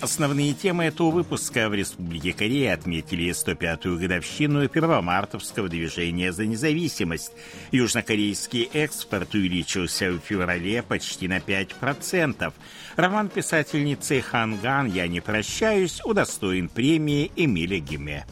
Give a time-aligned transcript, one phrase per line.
[0.00, 7.32] Основные темы этого выпуска в Республике Корея отметили 105-ю годовщину первомартовского движения за независимость.
[7.70, 12.50] Южнокорейский экспорт увеличился в феврале почти на 5%.
[12.96, 18.24] Роман писательницы Ханган «Я не прощаюсь» удостоен премии Эмиля Гиме.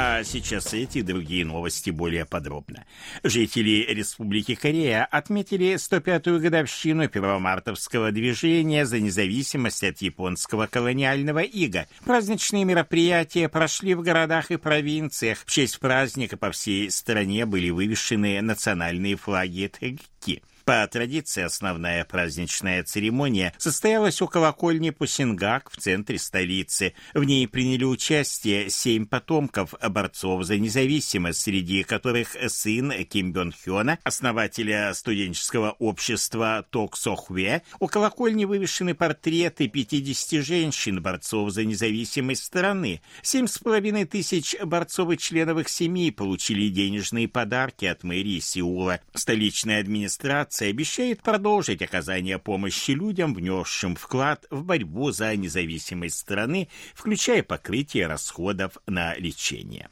[0.00, 2.84] А сейчас эти и другие новости более подробно.
[3.24, 11.88] Жители Республики Корея отметили 105-ю годовщину первомартовского движения за независимость от японского колониального ига.
[12.04, 15.38] Праздничные мероприятия прошли в городах и провинциях.
[15.44, 20.42] В честь праздника по всей стране были вывешены национальные флаги Тегки.
[20.68, 26.92] По традиции, основная праздничная церемония состоялась у колокольни Пусингак в центре столицы.
[27.14, 33.98] В ней приняли участие семь потомков борцов за независимость, среди которых сын Ким Бён Хёна,
[34.04, 37.62] основателя студенческого общества Ток Сохве.
[37.80, 43.00] У колокольни вывешены портреты 50 женщин, борцов за независимость страны.
[43.22, 49.00] Семь с половиной тысяч борцов и членов их семей получили денежные подарки от мэрии Сеула.
[49.14, 56.68] Столичная администрация организация обещает продолжить оказание помощи людям, внесшим вклад в борьбу за независимость страны,
[56.94, 59.88] включая покрытие расходов на лечение.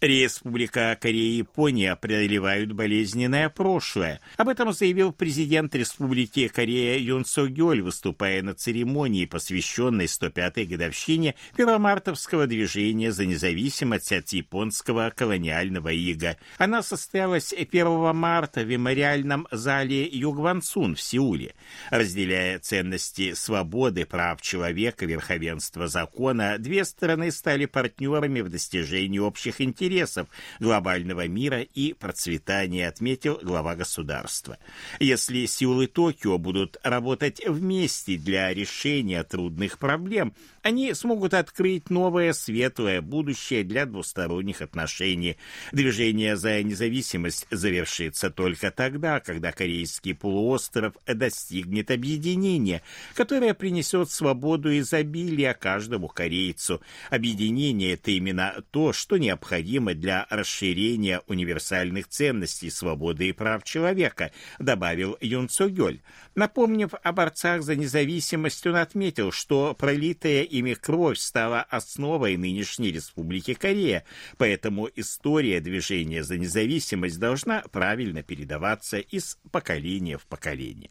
[0.00, 4.20] Республика Корея и Япония преодолевают болезненное прошлое.
[4.36, 11.34] Об этом заявил президент Республики Корея Юн Со Гёль, выступая на церемонии, посвященной 105-й годовщине
[11.56, 16.36] первомартовского движения за независимость от японского колониального ига.
[16.58, 21.56] Она состоялась 1 марта в мемориальном зале Югвансун в Сеуле.
[21.90, 29.87] Разделяя ценности свободы, прав человека, верховенства закона, две стороны стали партнерами в достижении общих интересов
[29.88, 30.28] интересов
[30.60, 34.58] глобального мира и процветания, отметил глава государства.
[35.00, 35.46] Если и
[35.86, 40.34] Токио будут работать вместе для решения трудных проблем,
[40.68, 45.38] они смогут открыть новое светлое будущее для двусторонних отношений.
[45.72, 52.82] Движение за независимость завершится только тогда, когда Корейский полуостров достигнет объединения,
[53.14, 56.82] которое принесет свободу и изобилие каждому корейцу.
[57.08, 65.16] Объединение– это именно то, что необходимо для расширения универсальных ценностей свободы и прав человека, добавил
[65.22, 66.02] Юн Цогёль.
[66.34, 73.54] Напомнив о борцах за независимость, он отметил, что пролитая ими кровь стала основой нынешней Республики
[73.54, 74.04] Корея,
[74.36, 80.90] поэтому история движения за независимость должна правильно передаваться из поколения в поколение.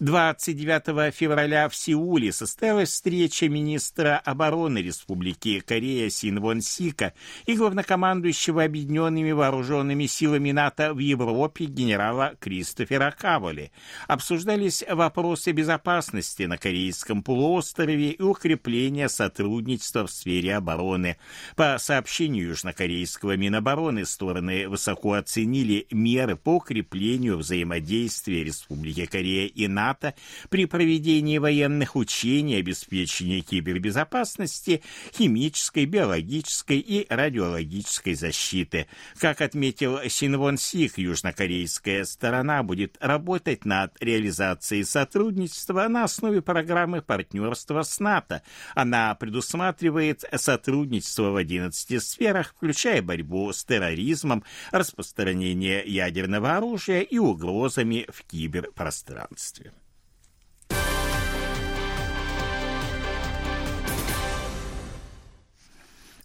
[0.00, 7.12] 29 февраля в Сеуле состоялась встреча министра обороны Республики Корея Син Вон Сика
[7.44, 13.72] и главнокомандующего Объединенными Вооруженными Силами НАТО в Европе генерала Кристофера Каволи.
[14.08, 21.18] Обсуждались вопросы безопасности на Корейском полуострове и укрепления сотрудничества в сфере обороны.
[21.56, 29.89] По сообщению южнокорейского Минобороны, стороны высоко оценили меры по укреплению взаимодействия Республики Корея и НАТО
[29.90, 30.14] НАТО
[30.48, 38.86] при проведении военных учений, обеспечении кибербезопасности, химической, биологической и радиологической защиты.
[39.18, 47.82] Как отметил Синвон Сих, южнокорейская сторона будет работать над реализацией сотрудничества на основе программы партнерства
[47.82, 48.42] с НАТО.
[48.74, 58.06] Она предусматривает сотрудничество в 11 сферах, включая борьбу с терроризмом, распространение ядерного оружия и угрозами
[58.08, 59.72] в киберпространстве.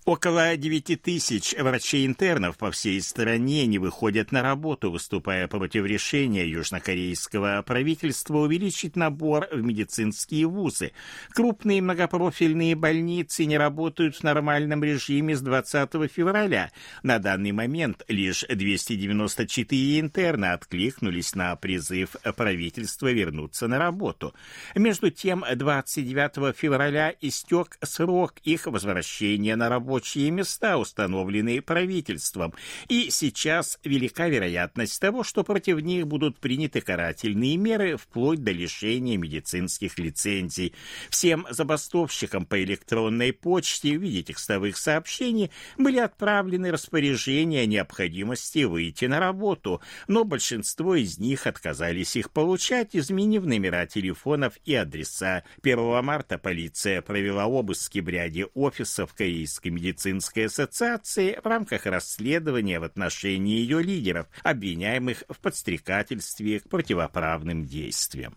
[0.06, 7.64] Около 9 тысяч врачей-интернов по всей стране не выходят на работу, выступая против решения южнокорейского
[7.66, 10.92] правительства увеличить набор в медицинские вузы.
[11.32, 16.72] Крупные многопрофильные больницы не работают в нормальном режиме с 20 февраля.
[17.02, 24.36] На данный момент лишь 294 интерна откликнулись на призыв правительства вернуться на работу.
[24.76, 32.54] Между тем, 29 февраля истек срок их возвращения на работу рабочие места, установленные правительством.
[32.90, 39.18] И сейчас велика вероятность того, что против них будут приняты карательные меры вплоть до лишения
[39.18, 40.74] медицинских лицензий.
[41.10, 49.06] Всем забастовщикам по электронной почте в виде текстовых сообщений были отправлены распоряжения о необходимости выйти
[49.06, 55.44] на работу, но большинство из них отказались их получать, изменив номера телефонов и адреса.
[55.64, 62.84] 1 марта полиция провела обыски в ряде офисов Корейской медицинской ассоциации в рамках расследования в
[62.84, 68.36] отношении ее лидеров, обвиняемых в подстрекательстве к противоправным действиям.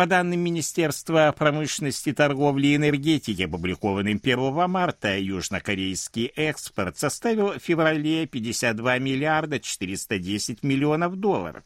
[0.00, 8.26] По данным Министерства промышленности, торговли и энергетики, опубликованным 1 марта, южнокорейский экспорт составил в феврале
[8.26, 11.64] 52 миллиарда 410 миллионов долларов.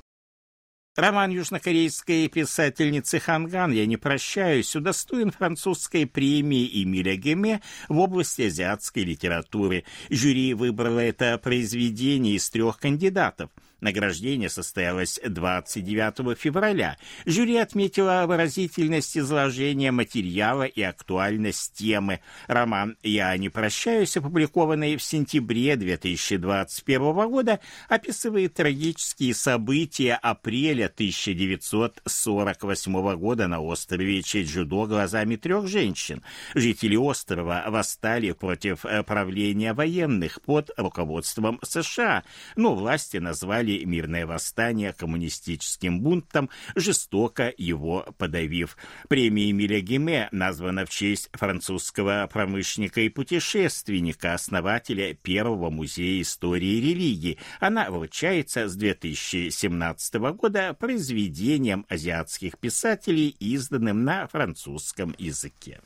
[0.99, 9.05] Роман южнокорейской писательницы Ханган «Я не прощаюсь» удостоен французской премии Эмиля Геме в области азиатской
[9.05, 9.85] литературы.
[10.09, 13.49] Жюри выбрало это произведение из трех кандидатов–
[13.81, 16.97] Награждение состоялось 29 февраля.
[17.25, 22.21] Жюри отметило выразительность изложения материала и актуальность темы.
[22.47, 33.47] Роман «Я не прощаюсь», опубликованный в сентябре 2021 года, описывает трагические события апреля 1948 года
[33.47, 36.21] на острове Чеджудо глазами трех женщин.
[36.53, 42.23] Жители острова восстали против правления военных под руководством США,
[42.55, 48.77] но власти назвали назвали мирное восстание коммунистическим бунтом, жестоко его подавив.
[49.07, 56.81] Премия Эмиля Гиме названа в честь французского промышленника и путешественника, основателя первого музея истории и
[56.81, 57.37] религии.
[57.59, 65.79] Она вручается с 2017 года произведением азиатских писателей, изданным на французском языке.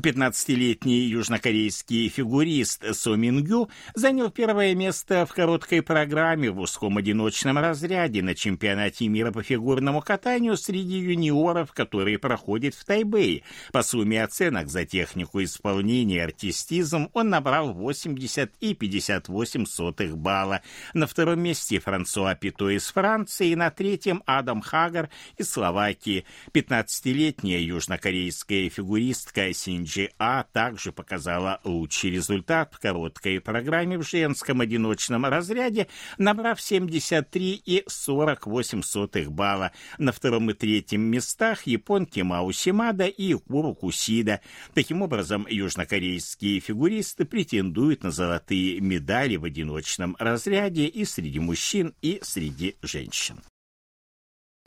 [0.00, 8.22] 15-летний южнокорейский фигурист Со Мингю занял первое место в короткой программе в узком одиночном разряде
[8.22, 13.42] на чемпионате мира по фигурному катанию среди юниоров, который проходит в Тайбэе.
[13.72, 20.62] По сумме оценок за технику исполнения и артистизм он набрал 80 и 58 сотых балла.
[20.94, 26.24] На втором месте Франсуа Пито из Франции, на третьем Адам Хагар из Словакии.
[26.52, 35.26] 15-летняя южнокорейская фигуристка Синджи НЖА также показала лучший результат в короткой программе в женском одиночном
[35.26, 35.88] разряде,
[36.18, 39.72] набрав 73,48 балла.
[39.98, 44.40] На втором и третьем местах японки Мао Симада и Куру Кусида.
[44.74, 52.18] Таким образом, южнокорейские фигуристы претендуют на золотые медали в одиночном разряде и среди мужчин, и
[52.22, 53.40] среди женщин.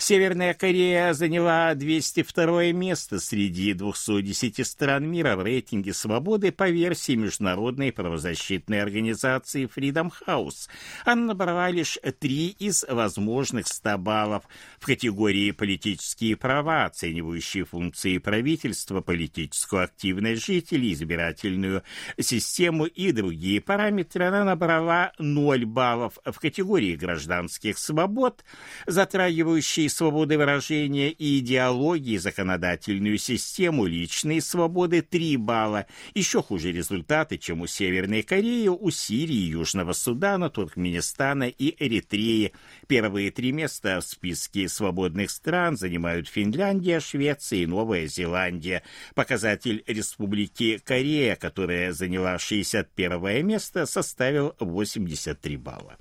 [0.03, 7.93] Северная Корея заняла 202 место среди 210 стран мира в рейтинге свободы по версии международной
[7.93, 10.67] правозащитной организации Freedom House.
[11.05, 14.43] Она набрала лишь три из возможных 100 баллов
[14.77, 21.81] в категории «Политические права», оценивающие функции правительства, политическую активность жителей, избирательную
[22.19, 24.25] систему и другие параметры.
[24.25, 28.43] Она набрала 0 баллов в категории гражданских свобод,
[28.85, 35.85] затрагивающие свободы выражения и идеологии, законодательную систему, личные свободы 3 балла.
[36.13, 42.53] Еще хуже результаты, чем у Северной Кореи, у Сирии, Южного Судана, Туркменистана и Эритреи.
[42.87, 48.83] Первые три места в списке свободных стран занимают Финляндия, Швеция и Новая Зеландия.
[49.15, 55.97] Показатель Республики Корея, которая заняла 61 место, составил 83 балла.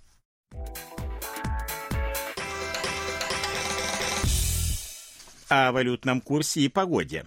[5.53, 7.27] О валютном курсе и погоде.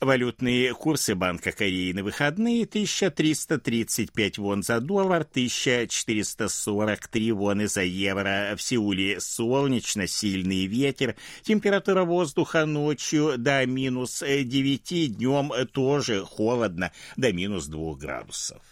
[0.00, 8.54] Валютные курсы Банка Кореи на выходные 1335 вон за доллар, 1443 воны за евро.
[8.56, 17.30] В Сеуле солнечно, сильный ветер, температура воздуха ночью до минус 9, днем тоже холодно, до
[17.34, 18.71] минус 2 градусов.